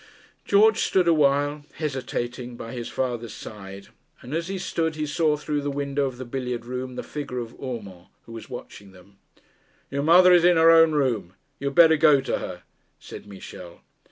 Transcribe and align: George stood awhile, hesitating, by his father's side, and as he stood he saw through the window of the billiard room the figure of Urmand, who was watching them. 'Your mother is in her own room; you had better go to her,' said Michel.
George 0.45 0.79
stood 0.79 1.07
awhile, 1.07 1.63
hesitating, 1.75 2.57
by 2.57 2.73
his 2.73 2.89
father's 2.89 3.35
side, 3.35 3.89
and 4.23 4.33
as 4.33 4.47
he 4.47 4.57
stood 4.57 4.95
he 4.95 5.05
saw 5.05 5.37
through 5.37 5.61
the 5.61 5.69
window 5.69 6.07
of 6.07 6.17
the 6.17 6.25
billiard 6.25 6.65
room 6.65 6.95
the 6.95 7.03
figure 7.03 7.37
of 7.37 7.53
Urmand, 7.61 8.07
who 8.25 8.31
was 8.31 8.49
watching 8.49 8.93
them. 8.93 9.19
'Your 9.91 10.01
mother 10.01 10.33
is 10.33 10.43
in 10.43 10.57
her 10.57 10.71
own 10.71 10.93
room; 10.93 11.35
you 11.59 11.67
had 11.67 11.75
better 11.75 11.97
go 11.97 12.19
to 12.19 12.39
her,' 12.39 12.63
said 12.99 13.27
Michel. 13.27 13.81